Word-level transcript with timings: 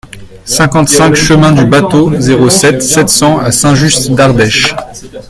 cinquante-cinq 0.45 1.13
chemin 1.13 1.51
du 1.51 1.63
Bâteau, 1.67 2.11
zéro 2.19 2.49
sept, 2.49 2.81
sept 2.81 3.07
cents 3.07 3.37
à 3.37 3.51
Saint-Just-d'Ardèche 3.51 4.75